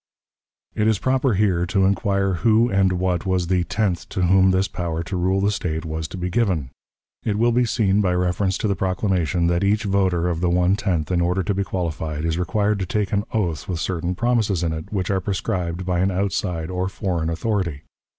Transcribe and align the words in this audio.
'"It 0.81 0.87
is 0.87 0.97
proper 0.97 1.35
here 1.35 1.67
to 1.67 1.85
inquire 1.85 2.33
who 2.41 2.69
and 2.71 2.93
what 2.93 3.27
was 3.27 3.45
the 3.45 3.65
tenth 3.65 4.09
to 4.09 4.23
whom 4.23 4.49
this 4.49 4.67
power 4.67 5.03
to 5.03 5.15
rule 5.15 5.39
the 5.41 5.51
State 5.51 5.85
was 5.85 6.07
to 6.07 6.17
be 6.17 6.27
given. 6.31 6.71
It 7.23 7.37
will 7.37 7.51
be 7.51 7.65
seen, 7.65 8.01
by 8.01 8.15
reference 8.15 8.57
to 8.57 8.67
the 8.67 8.75
proclamation, 8.75 9.45
that 9.45 9.63
each 9.63 9.83
voter 9.83 10.27
of 10.27 10.41
the 10.41 10.49
one 10.49 10.75
tenth, 10.75 11.11
in 11.11 11.21
order 11.21 11.43
to 11.43 11.53
be 11.53 11.63
qualified, 11.63 12.25
is 12.25 12.39
required 12.39 12.79
to 12.79 12.87
take 12.87 13.11
an 13.13 13.25
oath 13.31 13.67
with 13.69 13.79
certain 13.79 14.15
promises 14.15 14.63
in 14.63 14.73
it, 14.73 14.91
which 14.91 15.11
are 15.11 15.21
prescribed 15.21 15.85
by 15.85 15.99
an 15.99 16.09
outside 16.09 16.71
or 16.71 16.89
foreign 16.89 17.29
authority. 17.29 17.83